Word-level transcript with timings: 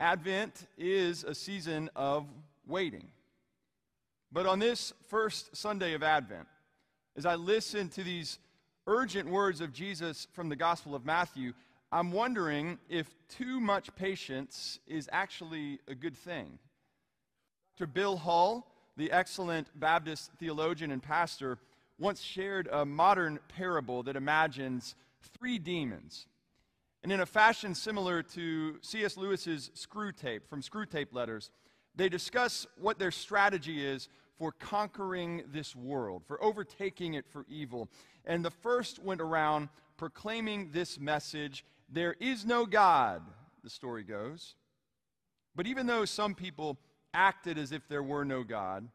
Advent 0.00 0.66
is 0.76 1.24
a 1.24 1.34
season 1.34 1.90
of 1.96 2.26
waiting. 2.66 3.08
But 4.30 4.46
on 4.46 4.60
this 4.60 4.92
first 5.08 5.56
Sunday 5.56 5.94
of 5.94 6.04
Advent, 6.04 6.46
as 7.16 7.26
I 7.26 7.34
listen 7.34 7.88
to 7.90 8.04
these 8.04 8.38
urgent 8.86 9.28
words 9.28 9.60
of 9.60 9.72
Jesus 9.72 10.28
from 10.32 10.48
the 10.48 10.56
Gospel 10.56 10.94
of 10.94 11.04
Matthew, 11.04 11.52
I'm 11.90 12.12
wondering 12.12 12.78
if 12.88 13.08
too 13.28 13.60
much 13.60 13.94
patience 13.96 14.78
is 14.86 15.08
actually 15.10 15.80
a 15.88 15.96
good 15.96 16.16
thing. 16.16 16.58
Dr. 17.76 17.88
Bill 17.88 18.16
Hull, 18.18 18.70
the 18.96 19.10
excellent 19.10 19.68
Baptist 19.78 20.30
theologian 20.38 20.92
and 20.92 21.02
pastor, 21.02 21.58
once 21.98 22.20
shared 22.20 22.68
a 22.70 22.84
modern 22.84 23.40
parable 23.48 24.04
that 24.04 24.14
imagines 24.14 24.94
three 25.38 25.58
demons 25.58 26.26
and 27.08 27.14
in 27.14 27.20
a 27.20 27.26
fashion 27.26 27.74
similar 27.74 28.22
to 28.22 28.76
C.S. 28.82 29.16
Lewis's 29.16 29.70
Screwtape 29.74 30.46
from 30.46 30.60
Screwtape 30.60 31.06
Letters, 31.10 31.50
they 31.96 32.10
discuss 32.10 32.66
what 32.76 32.98
their 32.98 33.10
strategy 33.10 33.82
is 33.82 34.10
for 34.38 34.52
conquering 34.52 35.42
this 35.50 35.74
world, 35.74 36.22
for 36.26 36.44
overtaking 36.44 37.14
it 37.14 37.24
for 37.26 37.46
evil. 37.48 37.88
And 38.26 38.44
the 38.44 38.50
first 38.50 38.98
went 39.02 39.22
around 39.22 39.70
proclaiming 39.96 40.68
this 40.70 41.00
message 41.00 41.64
there 41.88 42.14
is 42.20 42.44
no 42.44 42.66
God, 42.66 43.22
the 43.64 43.70
story 43.70 44.02
goes. 44.02 44.54
But 45.56 45.66
even 45.66 45.86
though 45.86 46.04
some 46.04 46.34
people 46.34 46.76
acted 47.14 47.56
as 47.56 47.72
if 47.72 47.88
there 47.88 48.02
were 48.02 48.26
no 48.26 48.44
God, 48.44 48.86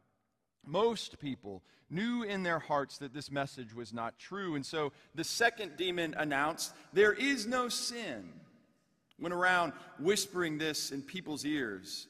most 0.65 1.19
people 1.19 1.63
knew 1.89 2.23
in 2.23 2.43
their 2.43 2.59
hearts 2.59 2.97
that 2.97 3.13
this 3.13 3.31
message 3.31 3.73
was 3.73 3.93
not 3.93 4.17
true. 4.17 4.55
And 4.55 4.65
so 4.65 4.91
the 5.15 5.23
second 5.23 5.77
demon 5.77 6.15
announced, 6.17 6.73
There 6.93 7.13
is 7.13 7.45
no 7.45 7.69
sin. 7.69 8.29
Went 9.19 9.33
around 9.33 9.73
whispering 9.99 10.57
this 10.57 10.91
in 10.91 11.01
people's 11.01 11.45
ears. 11.45 12.07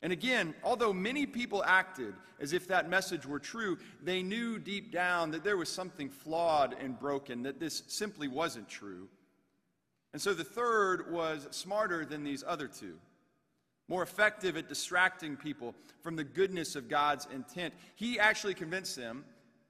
And 0.00 0.12
again, 0.12 0.54
although 0.62 0.92
many 0.92 1.26
people 1.26 1.62
acted 1.64 2.14
as 2.40 2.52
if 2.52 2.68
that 2.68 2.88
message 2.88 3.26
were 3.26 3.40
true, 3.40 3.78
they 4.02 4.22
knew 4.22 4.58
deep 4.58 4.92
down 4.92 5.32
that 5.32 5.42
there 5.42 5.56
was 5.56 5.68
something 5.68 6.08
flawed 6.08 6.74
and 6.80 6.98
broken, 6.98 7.42
that 7.42 7.58
this 7.58 7.82
simply 7.88 8.28
wasn't 8.28 8.68
true. 8.68 9.08
And 10.12 10.22
so 10.22 10.34
the 10.34 10.44
third 10.44 11.12
was 11.12 11.48
smarter 11.50 12.04
than 12.04 12.24
these 12.24 12.44
other 12.46 12.68
two 12.68 12.98
more 13.88 14.02
effective 14.02 14.56
at 14.56 14.68
distracting 14.68 15.36
people 15.36 15.74
from 16.00 16.14
the 16.14 16.24
goodness 16.24 16.76
of 16.76 16.88
God's 16.88 17.26
intent. 17.34 17.74
He 17.96 18.18
actually 18.18 18.54
convinced 18.54 18.96
them 18.96 19.24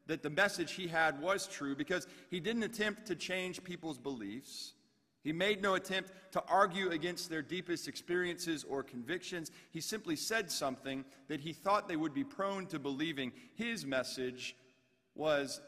that 0.06 0.22
the 0.22 0.30
message 0.30 0.72
he 0.72 0.88
had 0.88 1.20
was 1.20 1.46
true 1.46 1.76
because 1.76 2.06
he 2.30 2.40
didn't 2.40 2.64
attempt 2.64 3.06
to 3.06 3.14
change 3.14 3.62
people's 3.62 3.98
beliefs. 3.98 4.72
He 5.22 5.32
made 5.32 5.62
no 5.62 5.74
attempt 5.74 6.12
to 6.32 6.42
argue 6.48 6.90
against 6.90 7.28
their 7.28 7.42
deepest 7.42 7.86
experiences 7.86 8.64
or 8.68 8.82
convictions. 8.82 9.50
He 9.70 9.80
simply 9.80 10.16
said 10.16 10.50
something 10.50 11.04
that 11.28 11.40
he 11.40 11.52
thought 11.52 11.88
they 11.88 11.96
would 11.96 12.14
be 12.14 12.24
prone 12.24 12.66
to 12.66 12.78
believing. 12.78 13.32
His 13.54 13.84
message 13.84 14.56
was 15.14 15.60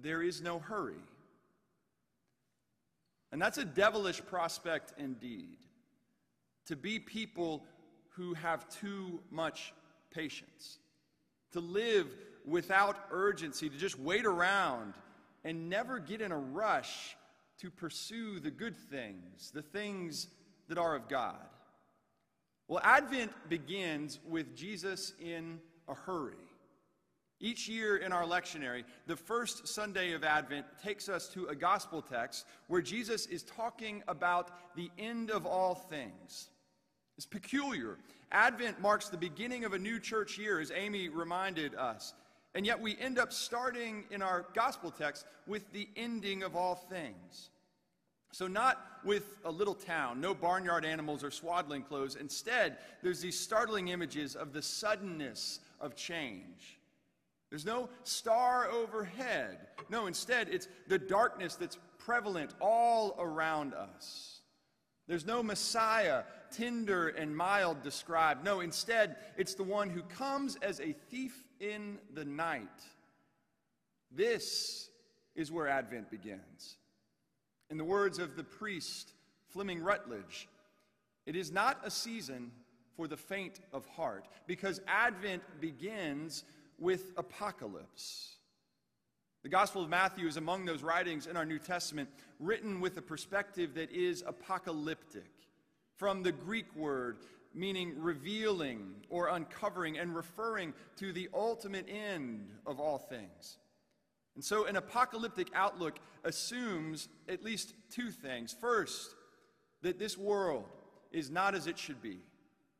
there 0.00 0.22
is 0.22 0.40
no 0.40 0.58
hurry. 0.58 1.02
And 3.32 3.42
that's 3.42 3.58
a 3.58 3.64
devilish 3.64 4.24
prospect 4.24 4.94
indeed. 4.96 5.58
To 6.66 6.76
be 6.76 6.98
people 6.98 7.64
who 8.16 8.34
have 8.34 8.68
too 8.68 9.20
much 9.30 9.72
patience, 10.10 10.78
to 11.52 11.60
live 11.60 12.06
without 12.46 12.96
urgency, 13.10 13.68
to 13.68 13.76
just 13.76 13.98
wait 13.98 14.26
around 14.26 14.94
and 15.44 15.68
never 15.68 15.98
get 15.98 16.20
in 16.20 16.32
a 16.32 16.38
rush 16.38 17.16
to 17.58 17.70
pursue 17.70 18.40
the 18.40 18.50
good 18.50 18.76
things, 18.76 19.50
the 19.52 19.62
things 19.62 20.28
that 20.68 20.78
are 20.78 20.94
of 20.94 21.08
God. 21.08 21.36
Well, 22.68 22.80
Advent 22.82 23.32
begins 23.48 24.20
with 24.26 24.56
Jesus 24.56 25.12
in 25.20 25.60
a 25.88 25.94
hurry. 25.94 26.34
Each 27.40 27.68
year 27.68 27.96
in 27.96 28.12
our 28.12 28.24
lectionary, 28.24 28.84
the 29.06 29.16
first 29.16 29.68
Sunday 29.68 30.12
of 30.12 30.24
Advent 30.24 30.64
takes 30.82 31.08
us 31.08 31.28
to 31.28 31.46
a 31.46 31.54
gospel 31.54 32.00
text 32.00 32.46
where 32.68 32.80
Jesus 32.80 33.26
is 33.26 33.42
talking 33.42 34.02
about 34.08 34.50
the 34.76 34.90
end 34.98 35.30
of 35.30 35.44
all 35.44 35.74
things. 35.74 36.48
It's 37.16 37.26
peculiar. 37.26 37.98
Advent 38.32 38.80
marks 38.80 39.08
the 39.08 39.16
beginning 39.16 39.64
of 39.64 39.72
a 39.74 39.78
new 39.78 40.00
church 40.00 40.38
year, 40.38 40.60
as 40.60 40.72
Amy 40.74 41.08
reminded 41.08 41.74
us. 41.74 42.14
And 42.54 42.64
yet 42.64 42.80
we 42.80 42.96
end 42.98 43.18
up 43.18 43.32
starting 43.32 44.04
in 44.10 44.22
our 44.22 44.46
gospel 44.54 44.90
text 44.90 45.26
with 45.46 45.72
the 45.72 45.88
ending 45.96 46.42
of 46.42 46.56
all 46.56 46.74
things. 46.74 47.50
So, 48.32 48.48
not 48.48 48.84
with 49.04 49.38
a 49.44 49.50
little 49.50 49.74
town, 49.74 50.20
no 50.20 50.34
barnyard 50.34 50.84
animals 50.84 51.22
or 51.22 51.30
swaddling 51.30 51.82
clothes. 51.82 52.16
Instead, 52.16 52.78
there's 53.00 53.20
these 53.20 53.38
startling 53.38 53.88
images 53.88 54.34
of 54.34 54.52
the 54.52 54.62
suddenness 54.62 55.60
of 55.80 55.94
change. 55.94 56.78
There's 57.50 57.64
no 57.64 57.88
star 58.02 58.68
overhead. 58.68 59.58
No, 59.88 60.06
instead, 60.08 60.48
it's 60.48 60.66
the 60.88 60.98
darkness 60.98 61.54
that's 61.54 61.78
prevalent 61.98 62.54
all 62.60 63.14
around 63.20 63.72
us. 63.72 64.40
There's 65.06 65.26
no 65.26 65.42
Messiah, 65.42 66.22
tender 66.50 67.08
and 67.08 67.36
mild, 67.36 67.82
described. 67.82 68.44
No, 68.44 68.60
instead, 68.60 69.16
it's 69.36 69.54
the 69.54 69.62
one 69.62 69.90
who 69.90 70.02
comes 70.02 70.56
as 70.62 70.80
a 70.80 70.92
thief 70.92 71.44
in 71.60 71.98
the 72.14 72.24
night. 72.24 72.68
This 74.10 74.88
is 75.34 75.50
where 75.52 75.68
Advent 75.68 76.10
begins. 76.10 76.76
In 77.70 77.76
the 77.76 77.84
words 77.84 78.18
of 78.18 78.36
the 78.36 78.44
priest 78.44 79.12
Fleming 79.48 79.82
Rutledge, 79.82 80.48
it 81.26 81.36
is 81.36 81.50
not 81.50 81.80
a 81.84 81.90
season 81.90 82.50
for 82.96 83.08
the 83.08 83.16
faint 83.16 83.60
of 83.72 83.86
heart, 83.86 84.26
because 84.46 84.80
Advent 84.86 85.42
begins 85.60 86.44
with 86.78 87.12
apocalypse. 87.16 88.33
The 89.44 89.50
Gospel 89.50 89.82
of 89.82 89.90
Matthew 89.90 90.26
is 90.26 90.38
among 90.38 90.64
those 90.64 90.82
writings 90.82 91.26
in 91.26 91.36
our 91.36 91.44
New 91.44 91.58
Testament 91.58 92.08
written 92.40 92.80
with 92.80 92.96
a 92.96 93.02
perspective 93.02 93.74
that 93.74 93.90
is 93.90 94.24
apocalyptic, 94.26 95.30
from 95.96 96.22
the 96.22 96.32
Greek 96.32 96.74
word 96.74 97.18
meaning 97.52 97.92
revealing 97.98 98.94
or 99.10 99.28
uncovering 99.28 99.98
and 99.98 100.16
referring 100.16 100.72
to 100.96 101.12
the 101.12 101.28
ultimate 101.34 101.86
end 101.90 102.48
of 102.66 102.80
all 102.80 102.96
things. 102.96 103.58
And 104.34 104.42
so, 104.42 104.64
an 104.64 104.76
apocalyptic 104.76 105.48
outlook 105.54 105.98
assumes 106.24 107.10
at 107.28 107.44
least 107.44 107.74
two 107.90 108.10
things. 108.10 108.56
First, 108.58 109.14
that 109.82 109.98
this 109.98 110.16
world 110.16 110.64
is 111.12 111.30
not 111.30 111.54
as 111.54 111.66
it 111.66 111.78
should 111.78 112.00
be, 112.00 112.20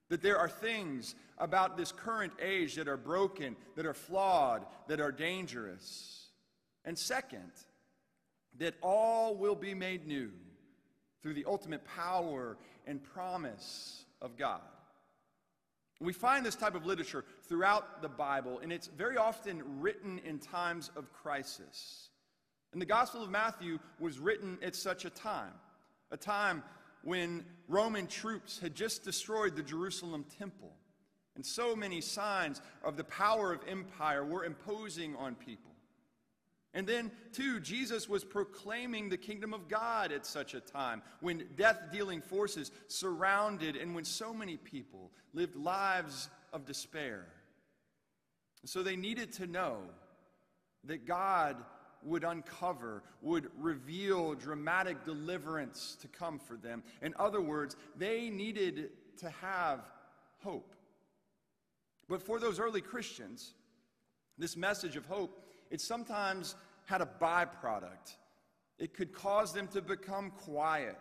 that 0.08 0.22
there 0.22 0.38
are 0.38 0.48
things 0.48 1.14
about 1.36 1.76
this 1.76 1.92
current 1.92 2.32
age 2.40 2.74
that 2.76 2.88
are 2.88 2.96
broken, 2.96 3.54
that 3.76 3.84
are 3.84 3.92
flawed, 3.92 4.64
that 4.88 4.98
are 4.98 5.12
dangerous. 5.12 6.23
And 6.84 6.98
second, 6.98 7.50
that 8.58 8.74
all 8.82 9.34
will 9.36 9.54
be 9.54 9.74
made 9.74 10.06
new 10.06 10.30
through 11.22 11.34
the 11.34 11.44
ultimate 11.46 11.84
power 11.84 12.56
and 12.86 13.02
promise 13.02 14.04
of 14.20 14.36
God. 14.36 14.60
We 16.00 16.12
find 16.12 16.44
this 16.44 16.56
type 16.56 16.74
of 16.74 16.84
literature 16.84 17.24
throughout 17.48 18.02
the 18.02 18.08
Bible, 18.08 18.58
and 18.62 18.72
it's 18.72 18.88
very 18.88 19.16
often 19.16 19.62
written 19.80 20.20
in 20.24 20.38
times 20.38 20.90
of 20.96 21.12
crisis. 21.12 22.10
And 22.72 22.82
the 22.82 22.86
Gospel 22.86 23.22
of 23.22 23.30
Matthew 23.30 23.78
was 24.00 24.18
written 24.18 24.58
at 24.62 24.74
such 24.74 25.04
a 25.04 25.10
time, 25.10 25.52
a 26.10 26.16
time 26.16 26.62
when 27.02 27.44
Roman 27.68 28.06
troops 28.06 28.58
had 28.58 28.74
just 28.74 29.04
destroyed 29.04 29.56
the 29.56 29.62
Jerusalem 29.62 30.24
temple. 30.38 30.72
And 31.36 31.46
so 31.46 31.74
many 31.74 32.00
signs 32.00 32.60
of 32.84 32.96
the 32.96 33.04
power 33.04 33.52
of 33.52 33.60
empire 33.68 34.24
were 34.24 34.44
imposing 34.44 35.16
on 35.16 35.34
people. 35.34 35.73
And 36.74 36.86
then, 36.86 37.12
too, 37.32 37.60
Jesus 37.60 38.08
was 38.08 38.24
proclaiming 38.24 39.08
the 39.08 39.16
kingdom 39.16 39.54
of 39.54 39.68
God 39.68 40.10
at 40.10 40.26
such 40.26 40.54
a 40.54 40.60
time 40.60 41.02
when 41.20 41.46
death 41.56 41.78
dealing 41.92 42.20
forces 42.20 42.72
surrounded 42.88 43.76
and 43.76 43.94
when 43.94 44.04
so 44.04 44.34
many 44.34 44.56
people 44.56 45.12
lived 45.32 45.54
lives 45.54 46.28
of 46.52 46.66
despair. 46.66 47.26
So 48.64 48.82
they 48.82 48.96
needed 48.96 49.32
to 49.34 49.46
know 49.46 49.78
that 50.84 51.06
God 51.06 51.56
would 52.02 52.24
uncover, 52.24 53.02
would 53.22 53.48
reveal 53.58 54.34
dramatic 54.34 55.04
deliverance 55.04 55.96
to 56.02 56.08
come 56.08 56.38
for 56.38 56.56
them. 56.56 56.82
In 57.02 57.14
other 57.18 57.40
words, 57.40 57.76
they 57.96 58.30
needed 58.30 58.90
to 59.18 59.30
have 59.30 59.80
hope. 60.42 60.74
But 62.08 62.22
for 62.22 62.38
those 62.38 62.58
early 62.58 62.80
Christians, 62.80 63.54
this 64.36 64.56
message 64.56 64.96
of 64.96 65.06
hope 65.06 65.40
it 65.70 65.80
sometimes 65.80 66.54
had 66.84 67.00
a 67.00 67.08
byproduct. 67.20 68.16
It 68.78 68.94
could 68.94 69.12
cause 69.12 69.52
them 69.52 69.68
to 69.68 69.80
become 69.80 70.30
quiet, 70.30 70.98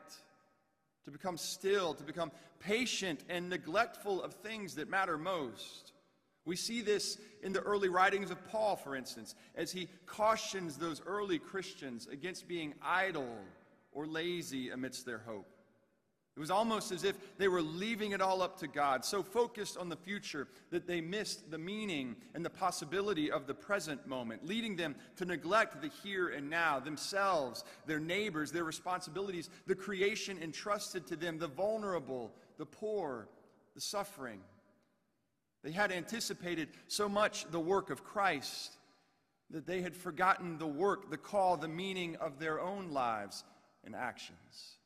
to 1.06 1.12
become 1.12 1.38
still, 1.38 1.94
to 1.96 2.04
become 2.04 2.32
patient 2.60 3.24
and 3.30 3.50
neglectful 3.50 4.22
of 4.22 4.34
things 4.36 4.76
that 4.76 4.90
matter 4.90 5.18
most. 5.18 5.92
We 6.46 6.56
see 6.56 6.82
this 6.82 7.18
in 7.42 7.54
the 7.54 7.62
early 7.62 7.90
writings 7.90 8.30
of 8.30 8.46
Paul, 8.50 8.76
for 8.76 8.96
instance, 8.96 9.36
as 9.56 9.72
he 9.72 9.88
cautions 10.06 10.78
those 10.78 11.02
early 11.06 11.40
Christians 11.40 12.08
against 12.12 12.48
being 12.48 12.74
idle 12.82 13.38
or 13.92 14.06
lazy 14.06 14.70
amidst 14.70 15.06
their 15.06 15.20
hope. 15.20 15.53
It 16.36 16.40
was 16.40 16.50
almost 16.50 16.92
as 16.92 17.04
if 17.04 17.38
they 17.38 17.48
were 17.48 17.62
leaving 17.62 18.12
it 18.12 18.22
all 18.22 18.42
up 18.42 18.58
to 18.60 18.68
God, 18.68 19.06
so 19.06 19.22
focused 19.22 19.78
on 19.78 19.88
the 19.88 19.96
future 19.96 20.48
that 20.72 20.88
they 20.88 21.00
missed 21.00 21.52
the 21.52 21.60
meaning 21.60 22.16
and 22.34 22.44
the 22.44 22.50
possibility 22.50 23.32
of 23.32 23.46
the 23.46 23.54
present 23.54 24.08
moment, 24.08 24.44
leading 24.44 24.76
them 24.76 24.96
to 25.18 25.26
neglect 25.26 25.80
the 25.80 25.92
here 26.02 26.30
and 26.30 26.50
now, 26.50 26.80
themselves, 26.80 27.64
their 27.86 28.00
neighbors, 28.00 28.52
their 28.52 28.64
responsibilities, 28.64 29.52
the 29.68 29.76
creation 29.76 30.42
entrusted 30.42 31.06
to 31.06 31.16
them, 31.16 31.38
the 31.38 31.48
vulnerable, 31.48 32.34
the 32.58 32.66
poor, 32.66 33.28
the 33.76 33.82
suffering. 33.82 34.40
They 35.64 35.72
had 35.72 35.92
anticipated 35.92 36.70
so 36.88 37.08
much 37.08 37.46
the 37.52 37.60
work 37.60 37.92
of 37.92 38.04
Christ 38.04 38.78
that 39.52 39.68
they 39.68 39.84
had 39.84 39.96
forgotten 39.96 40.58
the 40.58 40.66
work, 40.66 41.12
the 41.12 41.18
call, 41.18 41.58
the 41.58 41.68
meaning 41.68 42.16
of 42.16 42.40
their 42.40 42.60
own 42.60 42.90
lives 42.90 43.44
and 43.86 43.96
actions. 43.96 44.80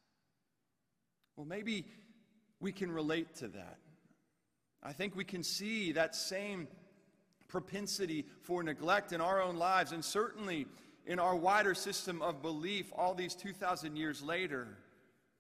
Well, 1.38 1.46
maybe 1.46 1.86
we 2.60 2.72
can 2.72 2.92
relate 2.92 3.36
to 3.36 3.48
that. 3.50 3.78
I 4.84 4.92
think 4.92 5.16
we 5.16 5.24
can 5.24 5.44
see 5.44 5.92
that 5.94 6.16
same 6.16 6.68
propensity 7.48 8.26
for 8.42 8.64
neglect 8.64 9.14
in 9.14 9.22
our 9.22 9.42
own 9.42 9.56
lives, 9.56 9.92
and 9.92 10.04
certainly 10.04 10.66
in 11.06 11.20
our 11.20 11.36
wider 11.36 11.74
system 11.74 12.22
of 12.22 12.42
belief 12.42 12.92
all 12.96 13.14
these 13.14 13.36
2,000 13.36 13.96
years 13.96 14.22
later. 14.22 14.68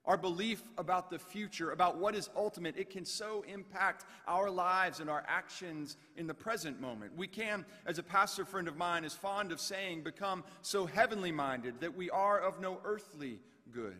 Our 0.05 0.17
belief 0.17 0.63
about 0.77 1.09
the 1.09 1.19
future, 1.19 1.71
about 1.71 1.97
what 1.97 2.15
is 2.15 2.29
ultimate, 2.33 2.77
it 2.77 2.89
can 2.89 3.03
so 3.03 3.43
impact 3.45 4.05
our 4.25 4.49
lives 4.49 5.01
and 5.01 5.09
our 5.09 5.25
actions 5.27 5.97
in 6.15 6.27
the 6.27 6.33
present 6.33 6.79
moment. 6.79 7.17
We 7.17 7.27
can, 7.27 7.65
as 7.85 7.97
a 7.97 8.03
pastor 8.03 8.45
friend 8.45 8.69
of 8.69 8.77
mine 8.77 9.03
is 9.03 9.13
fond 9.13 9.51
of 9.51 9.59
saying, 9.59 10.03
become 10.03 10.45
so 10.61 10.85
heavenly 10.85 11.33
minded 11.33 11.81
that 11.81 11.97
we 11.97 12.09
are 12.09 12.39
of 12.39 12.61
no 12.61 12.79
earthly 12.85 13.39
good. 13.73 13.99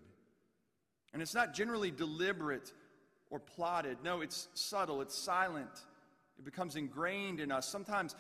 And 1.18 1.22
it's 1.24 1.34
not 1.34 1.52
generally 1.52 1.90
deliberate 1.90 2.72
or 3.32 3.40
plotted. 3.40 3.98
No, 4.04 4.22
it's 4.22 4.50
subtle, 4.54 5.02
it's 5.02 5.18
silent. 5.18 5.72
It 6.38 6.46
becomes 6.46 6.76
ingrained 6.76 7.40
in 7.40 7.52
us, 7.52 7.68
sometimes 7.68 8.14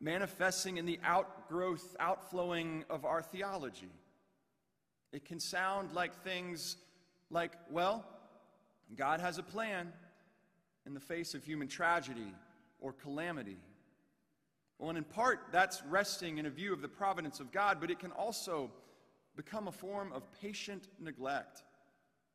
manifesting 0.00 0.76
in 0.76 0.84
the 0.84 0.98
outgrowth, 1.04 1.94
outflowing 2.00 2.84
of 2.90 3.04
our 3.04 3.22
theology. 3.22 3.92
It 5.12 5.24
can 5.24 5.38
sound 5.38 5.92
like 5.92 6.12
things 6.24 6.76
like, 7.30 7.52
well, 7.70 8.04
God 8.96 9.20
has 9.20 9.38
a 9.38 9.44
plan 9.44 9.92
in 10.86 10.92
the 10.92 10.98
face 10.98 11.34
of 11.34 11.44
human 11.44 11.68
tragedy 11.68 12.34
or 12.80 12.92
calamity. 12.92 13.58
Well, 14.80 14.88
and 14.88 14.98
in 14.98 15.04
part, 15.04 15.38
that's 15.52 15.84
resting 15.84 16.38
in 16.38 16.46
a 16.46 16.50
view 16.50 16.72
of 16.72 16.82
the 16.82 16.88
providence 16.88 17.38
of 17.38 17.52
God, 17.52 17.78
but 17.80 17.92
it 17.92 18.00
can 18.00 18.10
also 18.10 18.72
become 19.36 19.68
a 19.68 19.72
form 19.72 20.12
of 20.12 20.24
patient 20.40 20.88
neglect 20.98 21.62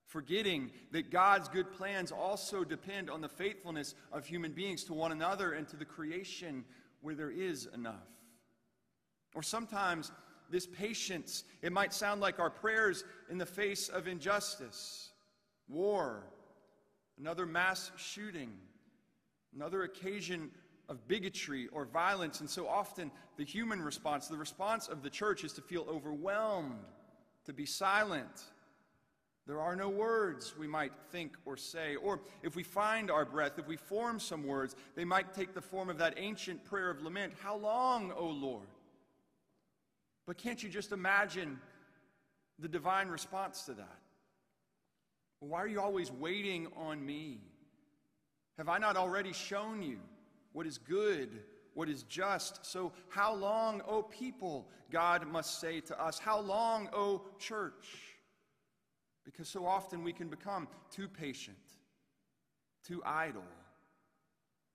forgetting 0.05 0.71
that 0.91 1.11
God's 1.11 1.49
good 1.49 1.71
plans 1.71 2.11
also 2.11 2.63
depend 2.63 3.09
on 3.09 3.21
the 3.21 3.29
faithfulness 3.29 3.95
of 4.11 4.25
human 4.25 4.51
beings 4.51 4.83
to 4.85 4.93
one 4.93 5.11
another 5.11 5.53
and 5.53 5.67
to 5.69 5.75
the 5.75 5.85
creation 5.85 6.63
where 7.01 7.15
there 7.15 7.31
is 7.31 7.67
enough. 7.73 8.07
Or 9.33 9.43
sometimes 9.43 10.11
this 10.49 10.67
patience, 10.67 11.43
it 11.61 11.71
might 11.71 11.93
sound 11.93 12.21
like 12.21 12.39
our 12.39 12.49
prayers 12.49 13.03
in 13.29 13.37
the 13.37 13.45
face 13.45 13.89
of 13.89 14.07
injustice, 14.07 15.09
war, 15.67 16.23
another 17.19 17.45
mass 17.45 17.91
shooting, 17.97 18.51
another 19.55 19.83
occasion 19.83 20.51
of 20.87 21.07
bigotry 21.07 21.67
or 21.71 21.85
violence. 21.85 22.41
And 22.41 22.49
so 22.49 22.67
often 22.67 23.11
the 23.37 23.43
human 23.43 23.81
response, 23.81 24.27
the 24.27 24.37
response 24.37 24.87
of 24.87 25.01
the 25.01 25.09
church 25.09 25.43
is 25.43 25.53
to 25.53 25.61
feel 25.61 25.87
overwhelmed, 25.89 26.79
to 27.45 27.53
be 27.53 27.65
silent 27.65 28.43
there 29.47 29.62
are 29.62 29.75
no 29.75 29.89
words 29.89 30.57
we 30.57 30.68
might 30.68 30.92
think 31.12 31.36
or 31.45 31.56
say. 31.56 31.95
Or 31.95 32.21
if 32.42 32.56
we 32.56 32.63
find 32.63 33.12
our 33.12 33.25
breath, 33.25 33.59
if 33.59 33.68
we 33.68 33.77
form 33.77 34.19
some 34.19 34.44
words, 34.44 34.75
they 34.95 35.06
might 35.06 35.33
take 35.33 35.53
the 35.53 35.62
form 35.62 35.89
of 35.89 36.00
that 36.00 36.15
ancient 36.18 36.63
prayer 36.65 36.89
of 36.89 37.01
lament 37.01 37.33
How 37.42 37.56
long, 37.56 38.12
O 38.12 38.25
Lord? 38.25 38.68
But 40.25 40.38
can't 40.38 40.62
you 40.63 40.69
just 40.69 40.92
imagine 40.92 41.59
the 42.57 42.68
divine 42.68 43.07
response 43.07 43.63
to 43.63 43.74
that? 43.74 44.00
Why 45.39 45.59
are 45.59 45.68
you 45.68 45.80
always 45.80 46.12
waiting 46.12 46.68
on 46.75 47.06
me? 47.06 47.39
Have 48.57 48.69
I 48.69 48.80
not 48.80 48.98
already 48.98 49.33
shown 49.33 49.83
you 49.83 50.00
what 50.53 50.65
is 50.65 50.80
good, 50.80 51.44
what 51.75 51.89
is 51.89 52.03
just? 52.03 52.65
So, 52.65 52.94
how 53.09 53.36
long, 53.36 53.81
O 53.88 54.01
people, 54.01 54.69
God 54.91 55.27
must 55.27 55.59
say 55.59 55.81
to 55.81 56.01
us? 56.01 56.18
How 56.18 56.39
long, 56.39 56.89
O 56.94 57.21
church? 57.38 58.04
Because 59.25 59.50
so 59.50 59.66
often 59.66 60.04
we 60.04 60.13
can 60.13 60.30
become 60.30 60.68
too 60.92 61.07
patient, 61.07 61.57
too 62.88 63.01
idle, 63.04 63.44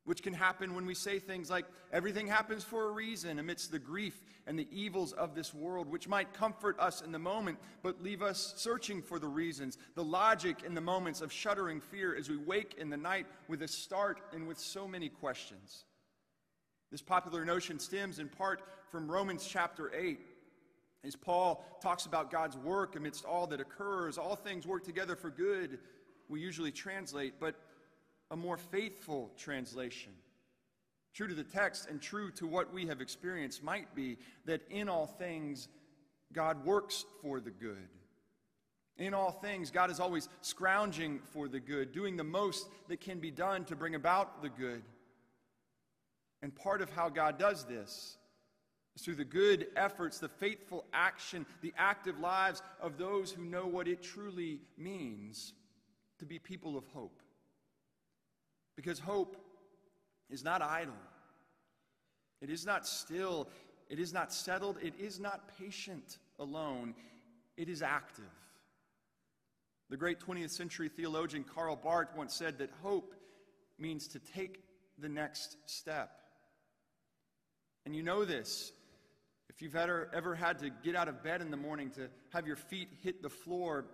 which 0.05 0.25
can 0.25 0.35
happen 0.35 0.75
when 0.75 0.87
we 0.87 0.94
say 0.94 1.20
things 1.20 1.49
like, 1.49 1.67
everything 1.93 2.26
happens 2.26 2.64
for 2.64 2.88
a 2.88 2.91
reason 2.91 3.38
amidst 3.38 3.70
the 3.70 3.79
grief 3.79 4.20
and 4.49 4.58
the 4.58 4.67
evils 4.73 5.12
of 5.12 5.37
this 5.37 5.55
world, 5.55 5.88
which 5.88 6.08
might 6.08 6.32
comfort 6.32 6.79
us 6.81 7.00
in 7.00 7.12
the 7.12 7.19
moment, 7.19 7.58
but 7.82 8.02
leave 8.02 8.23
us 8.23 8.55
searching 8.56 9.02
for 9.02 9.20
the 9.20 9.29
reasons, 9.29 9.79
the 9.94 10.02
logic 10.02 10.64
in 10.67 10.75
the 10.75 10.81
moments 10.81 11.20
of 11.20 11.32
shuddering 11.32 11.81
fear 11.81 12.17
as 12.17 12.29
we 12.29 12.37
wake 12.37 12.75
in 12.76 12.91
the 12.91 12.97
night 12.97 13.26
with 13.47 13.62
a 13.62 13.69
start 13.69 14.20
and 14.32 14.49
with 14.49 14.58
so 14.58 14.88
many 14.88 15.08
questions. 15.08 15.85
This 16.91 17.02
popular 17.02 17.44
notion 17.44 17.79
stems 17.79 18.19
in 18.19 18.29
part 18.29 18.62
from 18.91 19.08
Romans 19.08 19.47
chapter 19.49 19.94
8 19.94 20.19
as 21.05 21.17
Paul 21.17 21.64
talks 21.82 22.06
about 22.06 22.31
God's 22.31 22.56
work 22.56 22.97
amidst 22.97 23.25
all 23.25 23.47
that 23.49 23.61
occurs, 23.61 24.19
all 24.19 24.37
things 24.37 24.67
work 24.67 24.85
together 24.85 25.17
for 25.17 25.31
good, 25.31 25.79
we 26.29 26.41
usually 26.41 26.73
translate, 26.73 27.35
but 27.41 27.56
a 28.31 28.37
more 28.37 28.56
faithful 28.56 29.31
translation, 29.37 30.12
true 31.14 31.26
to 31.26 31.35
the 31.35 31.43
text 31.43 31.88
and 31.88 32.00
true 32.00 32.31
to 32.32 32.47
what 32.47 32.73
we 32.73 32.87
have 32.87 33.00
experienced, 33.00 33.62
might 33.62 33.94
be 33.94 34.19
that 34.44 34.61
in 34.70 34.88
all 34.88 35.06
things, 35.06 35.69
God 36.32 36.64
works 36.64 37.05
for 37.23 37.41
the 37.41 37.50
good. 37.50 37.88
In 38.99 39.14
all 39.14 39.32
things, 39.32 39.70
God 39.70 39.91
is 39.91 39.99
always 39.99 40.29
scrounging 40.43 41.20
for 41.32 41.49
the 41.49 41.58
good, 41.58 41.93
doing 41.93 42.17
the 42.17 42.25
most 42.25 42.69
that 42.88 43.00
can 43.00 43.19
be 43.19 43.31
done 43.31 43.64
to 43.64 43.75
bring 43.75 43.94
about 43.94 44.43
the 44.43 44.50
good. 44.50 44.82
And 46.43 46.55
part 46.55 46.82
of 46.82 46.91
how 46.91 47.08
God 47.08 47.38
does 47.38 47.64
this 47.64 48.19
through 48.98 49.14
the 49.14 49.25
good 49.25 49.69
efforts, 49.76 50.19
the 50.19 50.28
faithful 50.28 50.84
action, 50.92 51.46
the 51.62 51.72
active 51.78 52.19
lives 52.19 52.62
of 52.81 52.98
those 52.98 53.31
who 53.31 53.44
know 53.44 53.66
what 53.66 53.88
it 53.88 54.02
truly 54.02 54.60
means 54.76 55.54
to 56.19 56.26
be 56.26 56.38
people 56.38 56.76
of 56.76 56.84
hope. 56.88 57.22
Because 58.76 58.98
hope 58.98 59.37
is 60.28 60.44
not 60.44 60.62
idle, 60.62 60.94
it 62.40 62.50
is 62.50 62.66
not 62.66 62.87
still, 62.87 63.49
it 63.88 63.99
is 63.99 64.12
not 64.12 64.32
settled, 64.32 64.76
it 64.82 64.94
is 64.99 65.18
not 65.18 65.56
patient 65.59 66.18
alone, 66.38 66.94
it 67.56 67.68
is 67.68 67.82
active. 67.82 68.25
The 69.88 69.97
great 69.97 70.20
20th 70.20 70.50
century 70.50 70.88
theologian 70.88 71.44
Karl 71.44 71.75
Barth 71.75 72.14
once 72.16 72.35
said 72.35 72.59
that 72.59 72.70
hope 72.82 73.14
means 73.78 74.06
to 74.09 74.18
take 74.18 74.62
the 74.99 75.09
next 75.09 75.56
step. 75.66 76.20
And 77.85 77.97
you 77.97 78.02
know 78.02 78.25
this 78.25 78.73
if 79.61 79.64
you've 79.64 79.76
ever, 79.76 80.09
ever 80.14 80.35
had 80.35 80.59
to 80.59 80.71
get 80.83 80.97
out 80.97 81.07
of 81.07 81.23
bed 81.23 81.43
in 81.43 81.50
the 81.50 81.57
morning 81.57 81.90
to 81.90 82.09
have 82.31 82.47
your 82.47 82.57
feet 82.57 82.88
hit 83.02 83.21
the 83.21 83.29
floor 83.29 83.85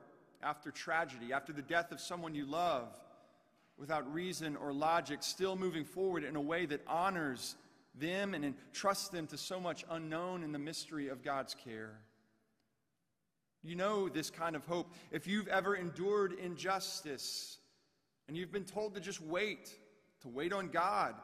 after 0.41 0.71
tragedy, 0.71 1.33
after 1.33 1.53
the 1.53 1.61
death 1.61 1.91
of 1.91 2.01
someone 2.01 2.37
you 2.37 2.47
love, 2.47 2.87
without 3.77 4.15
reason 4.15 4.55
or 4.55 4.73
logic, 4.73 5.25
still 5.25 5.57
moving 5.57 5.85
forward 5.85 6.23
in 6.23 6.37
a 6.37 6.41
way 6.41 6.67
that 6.67 6.83
honors 6.87 7.57
them 7.97 8.33
and 8.33 8.45
entrusts 8.45 9.09
them 9.09 9.27
to 9.27 9.37
so 9.37 9.59
much 9.59 9.85
unknown 9.91 10.45
in 10.45 10.53
the 10.53 10.59
mystery 10.61 11.09
of 11.09 11.25
God's 11.25 11.57
care. 11.65 11.99
You 13.65 13.75
know 13.75 14.09
this 14.09 14.31
kind 14.31 14.55
of 14.55 14.65
hope. 14.67 14.95
If 15.11 15.27
you've 15.27 15.49
ever 15.49 15.75
endured 15.75 16.35
injustice 16.35 17.59
and 18.29 18.37
you've 18.37 18.53
been 18.53 18.67
told 18.67 18.95
to 18.95 19.01
just 19.01 19.21
wait, 19.21 19.69
to 20.21 20.29
wait 20.29 20.53
on 20.53 20.69
God, 20.69 21.17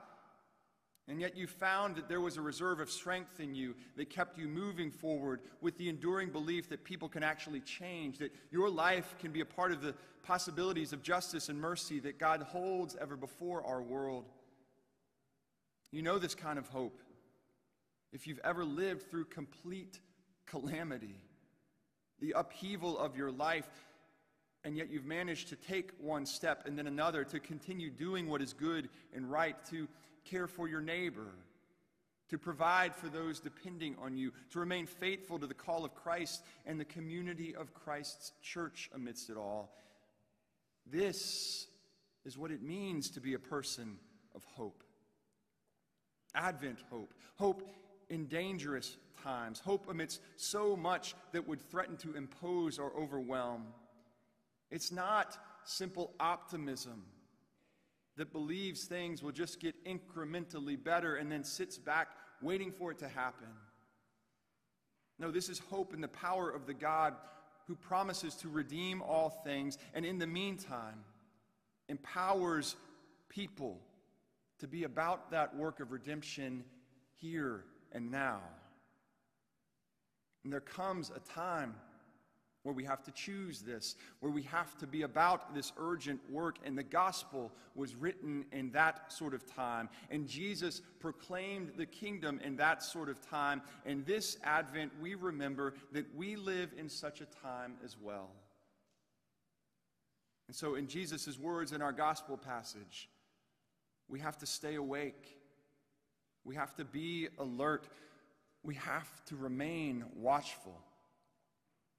and 1.12 1.20
yet 1.20 1.36
you 1.36 1.46
found 1.46 1.96
that 1.96 2.08
there 2.08 2.22
was 2.22 2.38
a 2.38 2.40
reserve 2.40 2.80
of 2.80 2.90
strength 2.90 3.38
in 3.38 3.54
you 3.54 3.74
that 3.98 4.08
kept 4.08 4.38
you 4.38 4.48
moving 4.48 4.90
forward 4.90 5.40
with 5.60 5.76
the 5.76 5.90
enduring 5.90 6.30
belief 6.30 6.70
that 6.70 6.84
people 6.84 7.06
can 7.06 7.22
actually 7.22 7.60
change, 7.60 8.16
that 8.16 8.34
your 8.50 8.70
life 8.70 9.14
can 9.18 9.30
be 9.30 9.42
a 9.42 9.44
part 9.44 9.72
of 9.72 9.82
the 9.82 9.94
possibilities 10.22 10.94
of 10.94 11.02
justice 11.02 11.50
and 11.50 11.60
mercy 11.60 12.00
that 12.00 12.18
God 12.18 12.40
holds 12.40 12.96
ever 12.98 13.14
before 13.14 13.62
our 13.66 13.82
world. 13.82 14.24
You 15.90 16.00
know 16.00 16.18
this 16.18 16.34
kind 16.34 16.58
of 16.58 16.66
hope 16.68 16.98
if 18.14 18.26
you've 18.26 18.40
ever 18.42 18.64
lived 18.64 19.10
through 19.10 19.26
complete 19.26 20.00
calamity, 20.46 21.20
the 22.20 22.32
upheaval 22.34 22.98
of 22.98 23.18
your 23.18 23.30
life, 23.30 23.68
and 24.64 24.78
yet 24.78 24.88
you've 24.90 25.04
managed 25.04 25.50
to 25.50 25.56
take 25.56 25.90
one 26.00 26.24
step 26.24 26.62
and 26.66 26.78
then 26.78 26.86
another 26.86 27.22
to 27.22 27.38
continue 27.38 27.90
doing 27.90 28.30
what 28.30 28.40
is 28.40 28.54
good 28.54 28.88
and 29.14 29.30
right, 29.30 29.62
to 29.66 29.86
care 30.24 30.46
for 30.46 30.68
your 30.68 30.80
neighbor, 30.80 31.28
to 32.28 32.38
provide 32.38 32.94
for 32.94 33.08
those 33.08 33.40
depending 33.40 33.96
on 34.00 34.16
you, 34.16 34.32
to 34.50 34.60
remain 34.60 34.86
faithful 34.86 35.38
to 35.38 35.46
the 35.46 35.54
call 35.54 35.84
of 35.84 35.94
Christ 35.94 36.42
and 36.66 36.80
the 36.80 36.84
community 36.84 37.54
of 37.54 37.74
Christ's 37.74 38.32
church 38.42 38.90
amidst 38.94 39.30
it 39.30 39.36
all. 39.36 39.76
This 40.86 41.66
is 42.24 42.38
what 42.38 42.50
it 42.50 42.62
means 42.62 43.10
to 43.10 43.20
be 43.20 43.34
a 43.34 43.38
person 43.38 43.98
of 44.34 44.44
hope. 44.44 44.82
Advent 46.34 46.78
hope. 46.90 47.12
Hope 47.36 47.68
in 48.08 48.26
dangerous 48.26 48.96
times. 49.22 49.60
Hope 49.60 49.88
amidst 49.88 50.20
so 50.36 50.76
much 50.76 51.14
that 51.32 51.46
would 51.46 51.60
threaten 51.70 51.96
to 51.98 52.14
impose 52.14 52.78
or 52.78 52.92
overwhelm. 52.98 53.66
It's 54.70 54.90
not 54.90 55.36
simple 55.64 56.12
optimism 56.18 57.02
that 58.16 58.32
believes 58.32 58.84
things 58.84 59.22
will 59.22 59.32
just 59.32 59.60
get 59.60 59.74
incrementally 59.84 60.82
better 60.82 61.16
and 61.16 61.30
then 61.30 61.44
sits 61.44 61.78
back 61.78 62.08
waiting 62.40 62.70
for 62.70 62.90
it 62.90 62.98
to 62.98 63.08
happen. 63.08 63.48
No, 65.18 65.30
this 65.30 65.48
is 65.48 65.58
hope 65.70 65.94
in 65.94 66.00
the 66.00 66.08
power 66.08 66.50
of 66.50 66.66
the 66.66 66.74
God 66.74 67.14
who 67.66 67.74
promises 67.74 68.34
to 68.36 68.48
redeem 68.48 69.02
all 69.02 69.30
things 69.30 69.78
and 69.94 70.04
in 70.04 70.18
the 70.18 70.26
meantime 70.26 71.04
empowers 71.88 72.76
people 73.28 73.78
to 74.58 74.66
be 74.66 74.84
about 74.84 75.30
that 75.30 75.54
work 75.56 75.80
of 75.80 75.92
redemption 75.92 76.64
here 77.20 77.64
and 77.92 78.10
now. 78.10 78.40
And 80.44 80.52
there 80.52 80.60
comes 80.60 81.10
a 81.14 81.20
time 81.20 81.74
where 82.62 82.74
we 82.74 82.84
have 82.84 83.02
to 83.02 83.10
choose 83.10 83.60
this, 83.60 83.96
where 84.20 84.30
we 84.30 84.42
have 84.42 84.76
to 84.78 84.86
be 84.86 85.02
about 85.02 85.54
this 85.54 85.72
urgent 85.78 86.20
work. 86.30 86.58
And 86.64 86.78
the 86.78 86.82
gospel 86.82 87.50
was 87.74 87.94
written 87.94 88.44
in 88.52 88.70
that 88.72 89.12
sort 89.12 89.34
of 89.34 89.46
time. 89.46 89.88
And 90.10 90.28
Jesus 90.28 90.80
proclaimed 91.00 91.72
the 91.76 91.86
kingdom 91.86 92.40
in 92.44 92.56
that 92.56 92.82
sort 92.82 93.08
of 93.08 93.20
time. 93.28 93.62
And 93.84 94.06
this 94.06 94.36
Advent, 94.44 94.92
we 95.00 95.14
remember 95.14 95.74
that 95.92 96.14
we 96.14 96.36
live 96.36 96.70
in 96.78 96.88
such 96.88 97.20
a 97.20 97.26
time 97.42 97.74
as 97.84 97.96
well. 98.00 98.30
And 100.46 100.56
so, 100.56 100.74
in 100.74 100.86
Jesus' 100.86 101.38
words 101.38 101.72
in 101.72 101.80
our 101.80 101.92
gospel 101.92 102.36
passage, 102.36 103.08
we 104.08 104.20
have 104.20 104.36
to 104.38 104.46
stay 104.46 104.74
awake. 104.74 105.38
We 106.44 106.54
have 106.56 106.74
to 106.76 106.84
be 106.84 107.28
alert. 107.38 107.88
We 108.62 108.74
have 108.74 109.24
to 109.26 109.36
remain 109.36 110.04
watchful. 110.14 110.78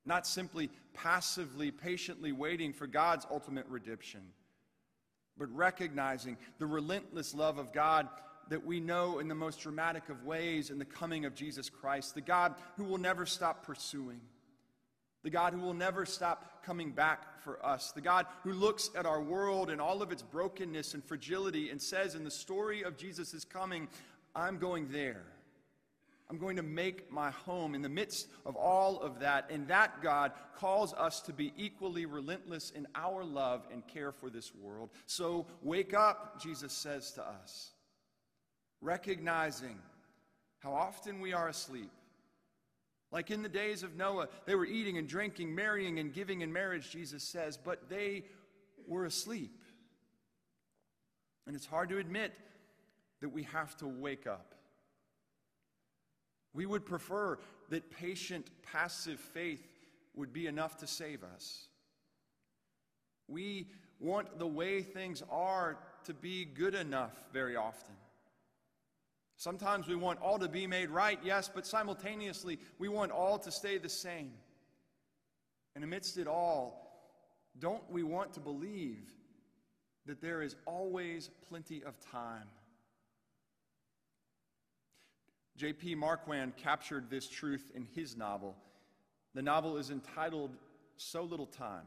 Not 0.06 0.28
simply 0.28 0.70
passively, 0.94 1.72
patiently 1.72 2.32
waiting 2.32 2.74
for 2.74 2.88
God's 2.88 3.26
ultimate 3.32 3.66
redemption, 3.68 4.22
but 5.38 5.54
recognizing 5.56 6.38
the 6.60 6.66
relentless 6.66 7.34
love 7.34 7.58
of 7.58 7.74
God 7.74 8.08
that 8.50 8.66
we 8.66 8.80
know 8.80 9.20
in 9.20 9.28
the 9.28 9.36
most 9.36 9.62
dramatic 9.62 10.10
of 10.10 10.26
ways 10.26 10.70
in 10.70 10.78
the 10.78 10.86
coming 10.86 11.26
of 11.26 11.34
Jesus 11.34 11.70
Christ, 11.70 12.14
the 12.14 12.22
God 12.22 12.56
who 12.76 12.84
will 12.84 12.98
never 12.98 13.26
stop 13.26 13.66
pursuing, 13.66 14.20
the 15.24 15.30
God 15.30 15.54
who 15.54 15.62
will 15.62 15.74
never 15.74 16.06
stop 16.06 16.64
coming 16.64 16.92
back 16.92 17.42
for 17.42 17.66
us, 17.66 17.92
the 17.92 18.02
God 18.02 18.26
who 18.44 18.52
looks 18.52 18.90
at 18.96 19.06
our 19.06 19.22
world 19.22 19.70
and 19.70 19.80
all 19.80 20.02
of 20.02 20.12
its 20.12 20.22
brokenness 20.22 20.94
and 20.94 21.04
fragility 21.04 21.70
and 21.70 21.82
says, 21.82 22.16
in 22.16 22.24
the 22.24 22.32
story 22.32 22.84
of 22.84 22.98
Jesus' 22.98 23.46
coming, 23.46 23.88
I'm 24.36 24.58
going 24.58 24.90
there. 24.92 25.24
I'm 26.30 26.38
going 26.38 26.56
to 26.56 26.64
make 26.64 27.12
my 27.12 27.32
home 27.32 27.76
in 27.76 27.82
the 27.82 27.90
midst 27.90 28.28
of 28.46 28.56
all 28.56 29.00
of 29.00 29.20
that. 29.20 29.52
And 29.52 29.68
that 29.68 30.02
God 30.02 30.32
calls 30.56 30.94
us 30.94 31.22
to 31.22 31.34
be 31.34 31.54
equally 31.58 32.06
relentless 32.06 32.72
in 32.72 32.88
our 32.96 33.24
love 33.24 33.68
and 33.72 33.86
care 33.88 34.12
for 34.12 34.30
this 34.30 34.54
world. 34.56 34.90
So 35.06 35.46
wake 35.62 35.94
up, 35.94 36.42
Jesus 36.42 36.74
says 36.74 37.12
to 37.14 37.24
us, 37.28 37.72
recognizing 38.82 39.78
how 40.60 40.74
often 40.74 41.20
we 41.20 41.34
are 41.34 41.50
asleep. 41.50 41.92
Like 43.12 43.30
in 43.30 43.44
the 43.44 43.50
days 43.50 43.84
of 43.84 43.96
Noah, 43.96 44.30
they 44.46 44.56
were 44.56 44.66
eating 44.66 44.98
and 44.98 45.08
drinking, 45.08 45.54
marrying 45.54 46.00
and 46.00 46.12
giving 46.12 46.42
in 46.42 46.52
marriage, 46.52 46.90
Jesus 46.90 47.24
says, 47.24 47.58
but 47.58 47.90
they 47.90 48.24
were 48.88 49.06
asleep. 49.06 49.62
And 51.46 51.56
it's 51.56 51.66
hard 51.66 51.90
to 51.90 52.00
admit 52.00 52.34
that 53.22 53.30
we 53.30 53.44
have 53.44 53.76
to 53.78 53.88
wake 53.88 54.26
up. 54.26 54.56
We 56.54 56.66
would 56.66 56.86
prefer 56.86 57.40
that 57.70 57.90
patient, 57.92 58.50
passive 58.72 59.20
faith 59.20 59.68
would 60.16 60.32
be 60.32 60.48
enough 60.48 60.78
to 60.78 60.88
save 60.88 61.24
us. 61.24 61.66
We 63.28 63.68
want 64.00 64.38
the 64.38 64.48
way 64.48 64.84
things 64.84 65.24
are 65.32 65.78
to 66.06 66.14
be 66.14 66.46
good 66.46 66.76
enough 66.76 67.14
very 67.32 67.56
often. 67.56 67.96
Sometimes 69.38 69.88
we 69.88 69.96
want 69.96 70.22
all 70.22 70.38
to 70.40 70.48
be 70.48 70.68
made 70.68 70.90
right, 70.90 71.20
yes, 71.24 71.50
but 71.54 71.66
simultaneously 71.66 72.60
we 72.78 72.88
want 72.88 73.12
all 73.12 73.40
to 73.40 73.52
stay 73.52 73.78
the 73.78 73.90
same. 73.90 74.34
And 75.76 75.84
amidst 75.84 76.18
it 76.18 76.28
all, 76.28 76.84
don't 77.60 77.90
we 77.92 78.04
want 78.04 78.34
to 78.34 78.40
believe 78.40 79.12
that 80.06 80.22
there 80.22 80.42
is 80.42 80.56
always 80.66 81.30
plenty 81.50 81.84
of 81.84 82.00
time? 82.00 82.48
J.P. 85.58 85.96
Marquand 85.96 86.56
captured 86.58 87.10
this 87.10 87.28
truth 87.28 87.72
in 87.76 87.88
his 87.94 88.18
novel. 88.18 88.56
The 89.36 89.42
novel 89.42 89.78
is 89.78 89.92
entitled 89.92 90.56
So 90.98 91.24
Little 91.24 91.46
Time. 91.46 91.86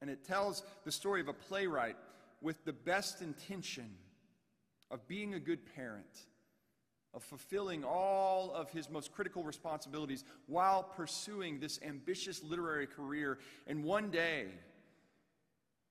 And 0.00 0.10
it 0.10 0.24
tells 0.24 0.62
the 0.84 0.92
story 0.92 1.20
of 1.20 1.28
a 1.28 1.32
playwright 1.32 1.96
with 2.40 2.64
the 2.64 2.72
best 2.72 3.20
intention 3.20 3.90
of 4.90 5.06
being 5.08 5.34
a 5.34 5.40
good 5.40 5.60
parent, 5.74 6.26
of 7.14 7.22
fulfilling 7.22 7.84
all 7.84 8.52
of 8.52 8.70
his 8.70 8.88
most 8.88 9.12
critical 9.12 9.42
responsibilities 9.42 10.24
while 10.46 10.82
pursuing 10.82 11.58
this 11.58 11.80
ambitious 11.82 12.42
literary 12.42 12.86
career. 12.86 13.38
And 13.66 13.82
one 13.82 14.10
day, 14.10 14.46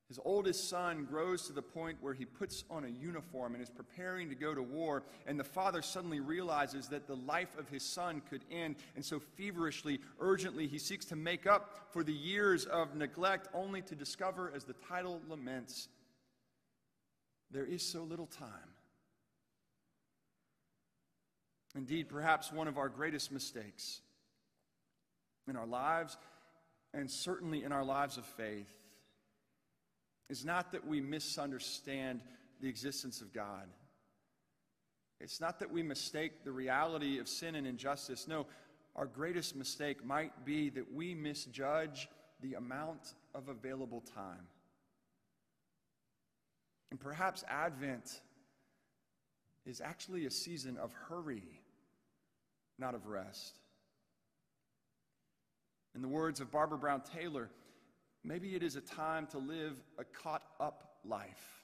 his 0.08 0.20
oldest 0.24 0.70
son 0.70 1.06
grows 1.10 1.48
to 1.48 1.54
the 1.54 1.62
point 1.62 1.98
where 2.00 2.14
he 2.14 2.24
puts 2.24 2.64
on 2.70 2.86
a 2.86 2.88
uniform 2.88 3.54
and 3.54 3.62
is 3.62 3.70
preparing 3.70 4.30
to 4.30 4.36
go 4.36 4.56
to 4.56 4.64
war, 4.64 5.04
and 5.26 5.38
the 5.38 5.44
father 5.44 5.82
suddenly 5.82 6.22
realizes 6.22 6.88
that 6.88 7.08
the 7.08 7.16
life 7.16 7.58
of 7.60 7.68
his 7.68 7.84
son 7.84 8.22
could 8.30 8.46
end, 8.50 8.78
and 8.96 9.04
so 9.04 9.20
feverishly, 9.20 10.00
urgently, 10.20 10.66
he 10.66 10.78
seeks 10.78 11.04
to 11.06 11.18
make 11.18 11.46
up 11.46 11.90
for 11.92 12.06
the 12.06 12.14
years 12.14 12.66
of 12.66 12.96
neglect, 12.96 13.50
only 13.54 13.82
to 13.82 13.96
discover, 13.96 14.52
as 14.56 14.64
the 14.64 14.76
title 14.88 15.22
laments, 15.28 15.90
there 17.52 17.66
is 17.66 17.82
so 17.82 18.04
little 18.04 18.28
time. 18.28 18.50
Indeed, 21.76 22.08
perhaps 22.08 22.52
one 22.52 22.70
of 22.70 22.78
our 22.78 22.90
greatest 22.90 23.30
mistakes 23.32 24.00
in 25.50 25.58
our 25.58 25.68
lives, 25.68 26.18
and 26.94 27.12
certainly 27.12 27.66
in 27.66 27.74
our 27.74 27.84
lives 27.84 28.18
of 28.18 28.26
faith, 28.26 28.74
is 30.30 30.44
not 30.44 30.72
that 30.72 30.86
we 30.86 31.02
misunderstand 31.02 32.22
the 32.62 32.68
existence 32.68 33.22
of 33.22 33.34
God. 33.34 33.68
It's 35.20 35.42
not 35.42 35.60
that 35.60 35.72
we 35.72 35.84
mistake 35.84 36.44
the 36.44 36.52
reality 36.52 37.20
of 37.20 37.28
sin 37.28 37.56
and 37.56 37.66
injustice. 37.66 38.28
No, 38.28 38.46
our 38.96 39.06
greatest 39.06 39.56
mistake 39.56 40.06
might 40.06 40.46
be 40.46 40.70
that 40.70 40.94
we 40.94 41.16
misjudge 41.16 42.10
the 42.42 42.56
amount 42.56 43.14
of 43.34 43.48
available 43.48 44.02
time. 44.02 44.48
And 46.92 47.00
perhaps 47.00 47.44
Advent 47.50 48.22
is 49.66 49.82
actually 49.82 50.26
a 50.26 50.32
season 50.32 50.78
of 50.78 50.94
hurry, 51.10 51.62
not 52.80 52.96
of 52.96 53.08
rest. 53.08 53.60
In 55.96 56.02
the 56.02 56.08
words 56.08 56.40
of 56.40 56.52
Barbara 56.52 56.78
Brown 56.78 57.02
Taylor, 57.02 57.50
Maybe 58.28 58.56
it 58.56 58.62
is 58.62 58.76
a 58.76 58.82
time 58.82 59.26
to 59.28 59.38
live 59.38 59.82
a 59.98 60.04
caught 60.04 60.44
up 60.60 60.98
life, 61.06 61.64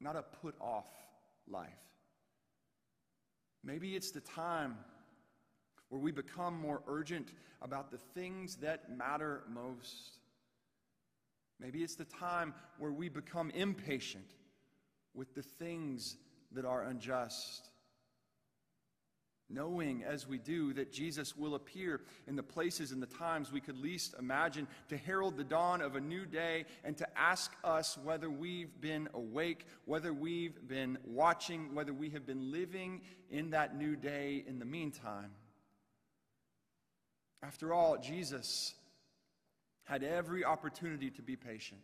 not 0.00 0.16
a 0.16 0.22
put 0.22 0.54
off 0.58 0.88
life. 1.46 1.68
Maybe 3.62 3.94
it's 3.94 4.12
the 4.12 4.22
time 4.22 4.78
where 5.90 6.00
we 6.00 6.10
become 6.10 6.58
more 6.58 6.80
urgent 6.86 7.34
about 7.60 7.90
the 7.90 7.98
things 7.98 8.56
that 8.56 8.96
matter 8.96 9.42
most. 9.46 10.20
Maybe 11.60 11.82
it's 11.82 11.96
the 11.96 12.06
time 12.06 12.54
where 12.78 12.92
we 12.92 13.10
become 13.10 13.50
impatient 13.50 14.32
with 15.12 15.34
the 15.34 15.42
things 15.42 16.16
that 16.52 16.64
are 16.64 16.84
unjust 16.84 17.68
knowing 19.52 20.02
as 20.04 20.26
we 20.26 20.38
do 20.38 20.72
that 20.74 20.92
Jesus 20.92 21.36
will 21.36 21.54
appear 21.54 22.00
in 22.26 22.36
the 22.36 22.42
places 22.42 22.92
and 22.92 23.02
the 23.02 23.06
times 23.06 23.52
we 23.52 23.60
could 23.60 23.78
least 23.78 24.14
imagine 24.18 24.66
to 24.88 24.96
herald 24.96 25.36
the 25.36 25.44
dawn 25.44 25.80
of 25.80 25.96
a 25.96 26.00
new 26.00 26.24
day 26.24 26.64
and 26.84 26.96
to 26.96 27.18
ask 27.18 27.52
us 27.64 27.98
whether 28.02 28.30
we've 28.30 28.80
been 28.80 29.08
awake, 29.14 29.66
whether 29.84 30.12
we've 30.12 30.66
been 30.68 30.98
watching, 31.04 31.74
whether 31.74 31.92
we 31.92 32.10
have 32.10 32.26
been 32.26 32.50
living 32.50 33.00
in 33.30 33.50
that 33.50 33.76
new 33.76 33.96
day 33.96 34.44
in 34.46 34.58
the 34.58 34.64
meantime. 34.64 35.30
After 37.42 37.74
all, 37.74 37.98
Jesus 37.98 38.74
had 39.84 40.02
every 40.02 40.44
opportunity 40.44 41.10
to 41.10 41.22
be 41.22 41.36
patient. 41.36 41.80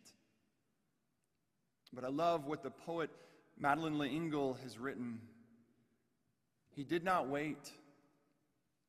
But 1.92 2.04
I 2.04 2.08
love 2.08 2.46
what 2.46 2.62
the 2.62 2.70
poet 2.70 3.10
Madeleine 3.58 3.98
L'Engle 3.98 4.56
has 4.62 4.78
written. 4.78 5.20
He 6.78 6.84
did 6.84 7.02
not 7.02 7.28
wait 7.28 7.72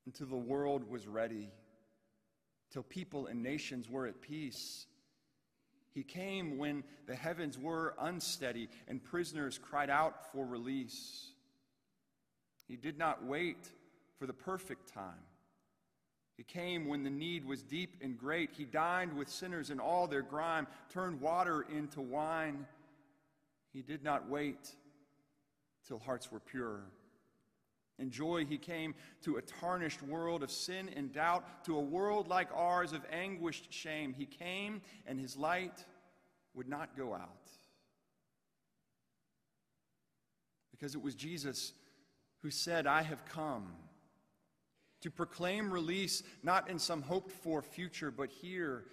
until 0.06 0.28
the 0.28 0.36
world 0.36 0.88
was 0.88 1.08
ready, 1.08 1.50
till 2.70 2.84
people 2.84 3.26
and 3.26 3.42
nations 3.42 3.90
were 3.90 4.06
at 4.06 4.22
peace. 4.22 4.86
He 5.96 6.04
came 6.04 6.60
when 6.60 6.84
the 7.08 7.16
heavens 7.16 7.58
were 7.58 7.96
unsteady 8.00 8.70
and 8.88 9.04
prisoners 9.04 9.58
cried 9.58 9.90
out 9.90 10.32
for 10.32 10.46
release. 10.46 11.32
He 12.68 12.76
did 12.76 13.00
not 13.00 13.26
wait 13.26 13.68
for 14.20 14.28
the 14.28 14.34
perfect 14.34 14.94
time. 14.94 15.26
He 16.38 16.44
came 16.44 16.88
when 16.88 17.02
the 17.02 17.10
need 17.10 17.44
was 17.44 17.64
deep 17.64 17.98
and 18.04 18.16
great. 18.16 18.52
He 18.56 18.66
dined 18.66 19.18
with 19.18 19.30
sinners 19.30 19.72
in 19.72 19.80
all 19.80 20.06
their 20.06 20.22
grime, 20.22 20.68
turned 20.90 21.20
water 21.20 21.66
into 21.76 22.02
wine. 22.02 22.68
He 23.74 23.82
did 23.82 24.04
not 24.04 24.30
wait 24.30 24.76
till 25.88 25.98
hearts 25.98 26.32
were 26.32 26.40
pure. 26.40 26.84
In 28.00 28.10
joy, 28.10 28.46
he 28.46 28.58
came 28.58 28.96
to 29.24 29.38
a 29.38 29.42
tarnished 29.42 30.02
world 30.02 30.42
of 30.42 30.50
sin 30.50 30.90
and 30.96 31.12
doubt, 31.12 31.66
to 31.66 31.76
a 31.76 31.82
world 31.82 32.28
like 32.28 32.48
ours 32.56 32.94
of 32.94 33.02
anguished 33.12 33.72
shame. 33.74 34.14
He 34.14 34.26
came, 34.26 34.82
and 35.06 35.20
his 35.20 35.36
light 35.36 35.86
would 36.54 36.70
not 36.70 36.96
go 36.98 37.14
out. 37.14 37.52
Because 40.72 40.96
it 40.96 41.02
was 41.02 41.14
Jesus 41.14 41.74
who 42.42 42.50
said, 42.50 42.88
I 42.88 43.02
have 43.02 43.26
come 43.26 43.74
to 45.02 45.12
proclaim 45.12 45.72
release 45.72 46.24
not 46.42 46.70
in 46.70 46.80
some 46.80 47.02
hoped 47.02 47.32
for 47.32 47.62
future, 47.62 48.12
but 48.12 48.30
here 48.30 48.86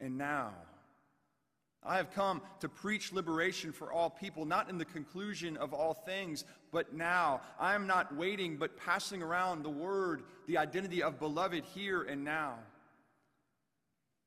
and 0.00 0.16
now. 0.16 0.52
I 1.84 1.96
have 1.96 2.12
come 2.12 2.42
to 2.60 2.68
preach 2.68 3.12
liberation 3.12 3.72
for 3.72 3.92
all 3.92 4.08
people, 4.08 4.44
not 4.44 4.70
in 4.70 4.78
the 4.78 4.84
conclusion 4.84 5.56
of 5.56 5.72
all 5.72 5.94
things, 5.94 6.44
but 6.70 6.94
now. 6.94 7.40
I 7.58 7.74
am 7.74 7.86
not 7.86 8.14
waiting, 8.16 8.56
but 8.56 8.76
passing 8.76 9.22
around 9.22 9.62
the 9.62 9.70
word, 9.70 10.22
the 10.46 10.58
identity 10.58 11.02
of 11.02 11.18
beloved 11.18 11.64
here 11.74 12.02
and 12.02 12.24
now. 12.24 12.54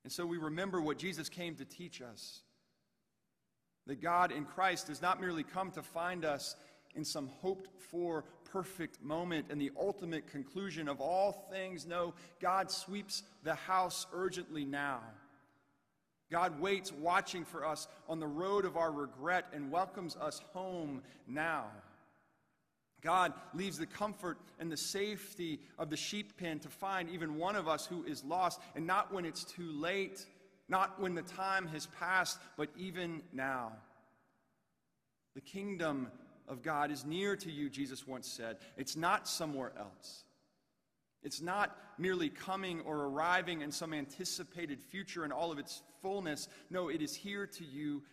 And 0.04 0.12
so 0.12 0.26
we 0.26 0.38
remember 0.38 0.82
what 0.82 0.98
Jesus 0.98 1.30
came 1.30 1.56
to 1.56 1.66
teach 1.66 2.02
us 2.02 2.42
that 3.88 4.02
God 4.02 4.32
in 4.32 4.46
Christ 4.46 4.88
does 4.88 5.02
not 5.02 5.22
merely 5.22 5.44
come 5.44 5.72
to 5.72 5.84
find 5.84 6.26
us 6.26 6.56
in 6.96 7.06
some 7.06 7.30
hoped 7.42 7.70
for 7.92 8.24
perfect 8.46 9.02
moment 9.04 9.48
and 9.50 9.60
the 9.60 9.72
ultimate 9.80 10.28
conclusion 10.28 10.88
of 10.88 11.02
all 11.02 11.48
things. 11.52 11.86
No, 11.86 12.14
God 12.42 12.72
sweeps 12.72 13.24
the 13.44 13.54
house 13.54 14.08
urgently 14.14 14.66
now. 14.66 15.02
God 16.32 16.60
waits 16.60 16.92
watching 16.92 17.46
for 17.46 17.66
us 17.66 17.88
on 18.10 18.20
the 18.20 18.28
road 18.28 18.66
of 18.66 18.78
our 18.78 18.92
regret 18.92 19.46
and 19.54 19.72
welcomes 19.72 20.16
us 20.16 20.42
home 20.54 21.02
now. 21.28 21.66
God 23.02 23.34
leaves 23.54 23.78
the 23.78 23.86
comfort 23.86 24.40
and 24.60 24.72
the 24.72 24.78
safety 24.78 25.60
of 25.78 25.92
the 25.92 25.98
sheep 25.98 26.38
pen 26.38 26.60
to 26.60 26.70
find 26.70 27.08
even 27.10 27.38
one 27.38 27.56
of 27.56 27.68
us 27.68 27.86
who 27.86 28.04
is 28.04 28.24
lost, 28.24 28.60
and 28.76 28.88
not 28.88 29.14
when 29.14 29.26
it's 29.26 29.44
too 29.44 29.72
late, 29.72 30.26
not 30.68 31.00
when 31.00 31.14
the 31.14 31.22
time 31.22 31.68
has 31.68 31.86
passed, 32.00 32.40
but 32.58 32.70
even 32.76 33.22
now. 33.32 33.72
The 35.36 35.42
kingdom 35.42 36.08
of 36.48 36.64
God 36.64 36.90
is 36.90 37.06
near 37.06 37.36
to 37.36 37.52
you, 37.52 37.70
Jesus 37.70 38.08
once 38.08 38.28
said. 38.28 38.58
It's 38.76 38.96
not 38.96 39.28
somewhere 39.28 39.72
else. 39.78 40.24
It's 41.26 41.42
not 41.42 41.76
merely 41.98 42.30
coming 42.30 42.82
or 42.82 43.06
arriving 43.06 43.62
in 43.62 43.72
some 43.72 43.96
anticipated 43.96 44.80
future 44.80 45.26
in 45.26 45.32
all 45.32 45.52
of 45.52 45.58
its 45.58 45.82
fullness. 46.04 46.48
No, 46.70 46.90
it 46.90 47.02
is 47.02 47.16
here 47.16 47.48
to 47.48 47.66
you 47.66 48.04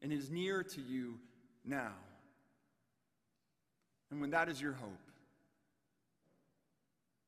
and 0.00 0.10
is 0.10 0.30
near 0.30 0.62
to 0.62 0.80
you 0.80 1.20
now. 1.62 1.92
And 4.10 4.18
when 4.18 4.30
that 4.30 4.48
is 4.48 4.62
your 4.62 4.72
hope, 4.72 5.10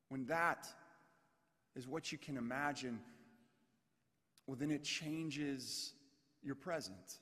when 0.09 0.25
that 0.27 0.67
is 1.75 1.87
what 1.87 2.11
you 2.13 2.17
can 2.17 2.39
imagine, 2.39 2.99
well, 4.47 4.57
then 4.57 4.71
it 4.71 4.85
changes 4.85 5.93
your 6.43 6.55
present. 6.55 7.19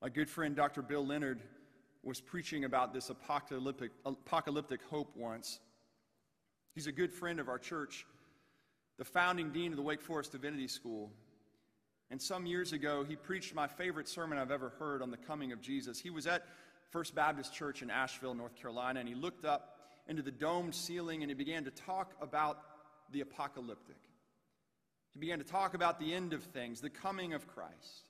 My 0.00 0.08
good 0.08 0.30
friend 0.30 0.56
Dr. 0.56 0.80
Bill 0.80 1.04
Leonard 1.06 1.42
was 2.06 2.20
preaching 2.20 2.64
about 2.64 2.92
this 2.92 3.10
apocalyptic, 3.10 3.90
apocalyptic 4.04 4.80
hope 4.90 5.16
once. 5.16 5.60
He's 6.74 6.86
a 6.86 6.92
good 6.92 7.12
friend 7.12 7.40
of 7.40 7.48
our 7.48 7.58
church, 7.58 8.06
the 8.98 9.04
founding 9.04 9.50
dean 9.50 9.72
of 9.72 9.76
the 9.76 9.82
Wake 9.82 10.02
Forest 10.02 10.32
Divinity 10.32 10.68
School. 10.68 11.10
And 12.10 12.20
some 12.20 12.46
years 12.46 12.72
ago, 12.72 13.04
he 13.08 13.16
preached 13.16 13.54
my 13.54 13.66
favorite 13.66 14.08
sermon 14.08 14.38
I've 14.38 14.50
ever 14.50 14.70
heard 14.78 15.02
on 15.02 15.10
the 15.10 15.16
coming 15.16 15.52
of 15.52 15.60
Jesus. 15.60 15.98
He 15.98 16.10
was 16.10 16.26
at 16.26 16.44
First 16.90 17.14
Baptist 17.14 17.54
Church 17.54 17.82
in 17.82 17.90
Asheville, 17.90 18.34
North 18.34 18.54
Carolina, 18.54 19.00
and 19.00 19.08
he 19.08 19.14
looked 19.14 19.44
up 19.44 19.78
into 20.06 20.22
the 20.22 20.30
domed 20.30 20.74
ceiling 20.74 21.22
and 21.22 21.30
he 21.30 21.34
began 21.34 21.64
to 21.64 21.70
talk 21.70 22.12
about 22.20 22.58
the 23.12 23.20
apocalyptic. 23.20 23.96
He 25.12 25.18
began 25.20 25.38
to 25.38 25.44
talk 25.44 25.74
about 25.74 25.98
the 25.98 26.12
end 26.12 26.32
of 26.32 26.42
things, 26.42 26.80
the 26.80 26.90
coming 26.90 27.32
of 27.32 27.46
Christ 27.46 28.04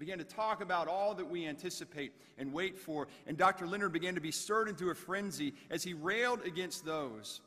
began 0.00 0.18
to 0.18 0.24
talk 0.24 0.62
about 0.62 0.88
all 0.88 1.14
that 1.14 1.28
we 1.28 1.46
anticipate 1.46 2.12
and 2.38 2.52
wait 2.52 2.78
for. 2.78 3.06
And 3.26 3.36
Dr. 3.36 3.66
Leonard 3.66 3.92
began 3.92 4.14
to 4.14 4.20
be 4.20 4.32
stirred 4.32 4.68
into 4.68 4.88
a 4.88 4.94
frenzy 4.94 5.52
as 5.70 5.84
he 5.84 5.92
railed 5.92 6.44
against 6.46 6.86
those 6.86 7.42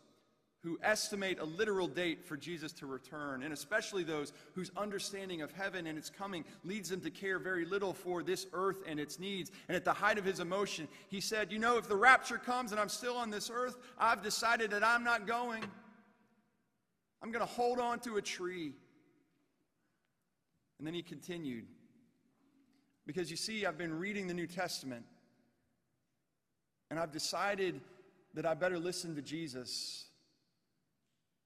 who 0.61 0.79
estimate 0.81 1.39
a 1.39 1.43
literal 1.43 1.87
date 1.87 2.23
for 2.23 2.37
Jesus 2.37 2.71
to 2.71 2.85
return, 2.85 3.43
and 3.43 3.51
especially 3.51 4.03
those 4.03 4.31
whose 4.53 4.71
understanding 4.77 5.41
of 5.41 5.51
heaven 5.51 5.87
and 5.87 5.97
its 5.97 6.09
coming 6.09 6.45
leads 6.63 6.89
them 6.89 7.01
to 7.01 7.09
care 7.09 7.37
very 7.39 7.65
little 7.65 7.91
for 7.91 8.23
this 8.23 8.45
earth 8.53 8.77
and 8.87 8.99
its 8.99 9.19
needs. 9.19 9.51
And 9.67 9.75
at 9.75 9.83
the 9.83 9.91
height 9.91 10.19
of 10.19 10.23
his 10.23 10.39
emotion, 10.39 10.87
he 11.09 11.19
said, 11.19 11.51
You 11.51 11.59
know, 11.59 11.77
if 11.77 11.89
the 11.89 11.97
rapture 11.97 12.37
comes 12.37 12.71
and 12.71 12.79
I'm 12.79 12.87
still 12.87 13.17
on 13.17 13.29
this 13.29 13.51
earth, 13.53 13.77
I've 13.97 14.21
decided 14.21 14.71
that 14.71 14.85
I'm 14.85 15.03
not 15.03 15.27
going. 15.27 15.63
I'm 17.21 17.31
going 17.31 17.45
to 17.45 17.51
hold 17.51 17.79
on 17.79 17.99
to 18.01 18.17
a 18.17 18.21
tree. 18.21 18.73
And 20.77 20.87
then 20.87 20.93
he 20.93 21.01
continued. 21.01 21.65
Because 23.05 23.29
you 23.29 23.37
see, 23.37 23.65
I've 23.65 23.77
been 23.77 23.97
reading 23.99 24.27
the 24.27 24.33
New 24.33 24.47
Testament, 24.47 25.05
and 26.89 26.99
I've 26.99 27.11
decided 27.11 27.81
that 28.33 28.45
I 28.45 28.53
better 28.53 28.79
listen 28.79 29.15
to 29.15 29.21
Jesus, 29.21 30.05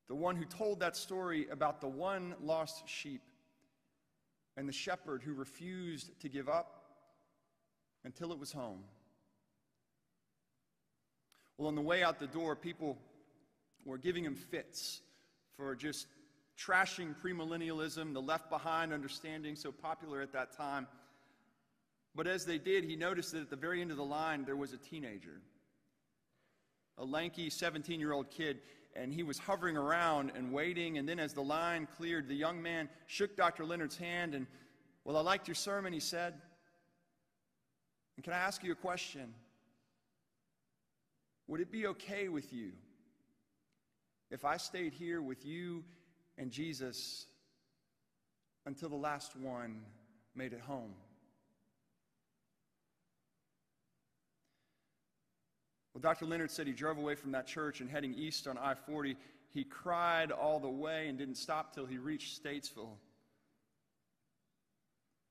the 0.08 0.16
one 0.16 0.36
who 0.36 0.46
told 0.46 0.80
that 0.80 0.96
story 0.96 1.48
about 1.50 1.82
the 1.82 1.88
one 1.88 2.36
lost 2.42 2.88
sheep 2.88 3.22
and 4.56 4.68
the 4.68 4.74
shepherd 4.74 5.22
who 5.24 5.34
refused 5.34 6.20
to 6.22 6.30
give 6.30 6.48
up 6.48 6.84
until 8.06 8.32
it 8.32 8.40
was 8.40 8.52
home. 8.52 8.84
Well, 11.58 11.68
on 11.68 11.76
the 11.76 11.82
way 11.82 12.04
out 12.04 12.20
the 12.20 12.28
door, 12.28 12.56
people 12.56 12.98
were 13.84 13.98
giving 13.98 14.24
him 14.24 14.36
fits 14.36 15.02
for 15.56 15.76
just 15.76 16.08
trashing 16.58 17.16
premillennialism, 17.24 18.14
the 18.14 18.22
left 18.22 18.50
behind 18.50 18.94
understanding 18.94 19.56
so 19.56 19.72
popular 19.72 20.22
at 20.22 20.32
that 20.34 20.56
time. 20.56 20.88
But 22.18 22.26
as 22.26 22.46
they 22.46 22.58
did, 22.58 22.84
he 22.84 22.96
noticed 22.96 23.34
that 23.34 23.44
at 23.44 23.50
the 23.52 23.56
very 23.56 23.80
end 23.80 23.92
of 23.92 23.98
the 23.98 24.04
line, 24.04 24.44
there 24.44 24.56
was 24.56 24.74
a 24.74 24.78
teenager, 24.78 25.40
a 26.98 27.06
lanky 27.06 27.52
17 27.52 28.00
year 28.00 28.12
old 28.12 28.32
kid, 28.32 28.58
and 28.96 29.14
he 29.14 29.22
was 29.22 29.38
hovering 29.38 29.78
around 29.78 30.32
and 30.36 30.52
waiting. 30.52 30.98
And 30.98 31.08
then, 31.08 31.20
as 31.20 31.34
the 31.34 31.44
line 31.44 31.88
cleared, 31.96 32.28
the 32.28 32.34
young 32.34 32.60
man 32.60 32.90
shook 33.06 33.38
Dr. 33.38 33.66
Leonard's 33.66 33.98
hand 33.98 34.34
and, 34.34 34.48
Well, 35.06 35.16
I 35.16 35.22
liked 35.22 35.48
your 35.48 35.54
sermon, 35.54 35.94
he 35.94 36.00
said. 36.00 36.34
And 38.16 38.24
can 38.24 38.34
I 38.34 38.38
ask 38.38 38.64
you 38.64 38.72
a 38.72 38.76
question? 38.76 39.32
Would 41.46 41.62
it 41.62 41.72
be 41.72 41.86
okay 41.86 42.30
with 42.30 42.52
you 42.52 42.72
if 44.32 44.44
I 44.44 44.58
stayed 44.58 44.94
here 44.94 45.22
with 45.22 45.46
you 45.46 45.84
and 46.36 46.50
Jesus 46.50 47.28
until 48.66 48.90
the 48.90 48.96
last 48.96 49.36
one 49.36 49.84
made 50.34 50.54
it 50.54 50.62
home? 50.62 50.96
Dr. 56.00 56.26
Leonard 56.26 56.52
said 56.52 56.68
he 56.68 56.74
drove 56.74 56.98
away 56.98 57.16
from 57.16 57.32
that 57.32 57.48
church 57.48 57.82
and 57.82 57.90
heading 57.90 58.14
east 58.14 58.48
on 58.48 58.58
I 58.58 58.74
40, 58.74 59.16
he 59.54 59.64
cried 59.64 60.32
all 60.32 60.60
the 60.60 60.70
way 60.70 61.08
and 61.08 61.18
didn't 61.18 61.36
stop 61.36 61.74
till 61.74 61.86
he 61.86 61.98
reached 61.98 62.44
Statesville. 62.44 62.98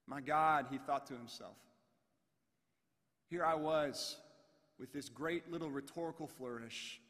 My 0.07 0.20
God, 0.20 0.66
he 0.70 0.79
thought 0.79 1.07
to 1.07 1.14
himself, 1.14 1.57
here 3.29 3.44
I 3.44 3.55
was 3.55 4.16
with 4.79 4.92
this 4.92 5.09
great 5.09 5.50
little 5.50 5.70
rhetorical 5.70 6.26
flourish, 6.26 7.00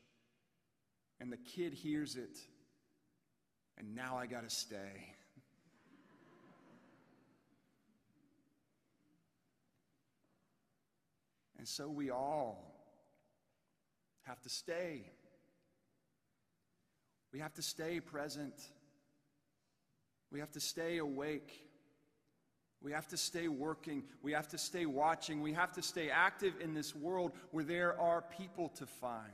and 1.20 1.30
the 1.30 1.36
kid 1.36 1.74
hears 1.74 2.16
it, 2.16 2.38
and 3.76 3.94
now 3.94 4.16
I 4.16 4.26
got 4.26 4.48
to 4.48 4.54
stay. 4.54 5.14
and 11.66 11.72
so 11.72 11.88
we 11.88 12.10
all 12.10 12.75
have 14.26 14.40
to 14.42 14.48
stay. 14.48 15.10
We 17.32 17.40
have 17.40 17.54
to 17.54 17.62
stay 17.62 18.00
present. 18.00 18.54
We 20.30 20.40
have 20.40 20.52
to 20.52 20.60
stay 20.60 20.98
awake. 20.98 21.62
We 22.82 22.92
have 22.92 23.06
to 23.08 23.16
stay 23.16 23.48
working. 23.48 24.04
We 24.22 24.32
have 24.32 24.48
to 24.48 24.58
stay 24.58 24.86
watching. 24.86 25.42
We 25.42 25.52
have 25.52 25.72
to 25.72 25.82
stay 25.82 26.10
active 26.10 26.54
in 26.60 26.74
this 26.74 26.94
world 26.94 27.32
where 27.50 27.64
there 27.64 27.98
are 28.00 28.22
people 28.22 28.68
to 28.76 28.86
find 28.86 29.32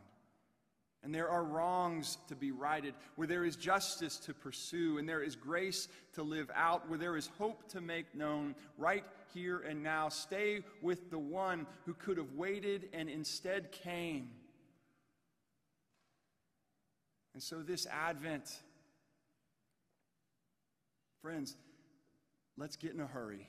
and 1.04 1.12
there 1.14 1.28
are 1.28 1.42
wrongs 1.42 2.18
to 2.28 2.36
be 2.36 2.52
righted, 2.52 2.94
where 3.16 3.26
there 3.26 3.44
is 3.44 3.56
justice 3.56 4.18
to 4.18 4.32
pursue 4.32 4.98
and 4.98 5.08
there 5.08 5.22
is 5.22 5.34
grace 5.34 5.88
to 6.12 6.22
live 6.22 6.48
out, 6.54 6.88
where 6.88 6.98
there 6.98 7.16
is 7.16 7.28
hope 7.38 7.68
to 7.70 7.80
make 7.80 8.14
known 8.14 8.54
right 8.78 9.04
here 9.34 9.58
and 9.68 9.82
now. 9.82 10.08
Stay 10.08 10.62
with 10.80 11.10
the 11.10 11.18
one 11.18 11.66
who 11.86 11.94
could 11.94 12.18
have 12.18 12.32
waited 12.34 12.88
and 12.92 13.08
instead 13.08 13.72
came. 13.72 14.30
And 17.34 17.42
so 17.42 17.62
this 17.62 17.86
Advent, 17.86 18.50
friends, 21.22 21.56
let's 22.56 22.76
get 22.76 22.92
in 22.92 23.00
a 23.00 23.06
hurry 23.06 23.48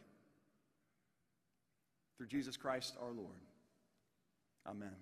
through 2.18 2.28
Jesus 2.28 2.56
Christ 2.56 2.96
our 3.02 3.12
Lord. 3.12 3.40
Amen. 4.66 4.96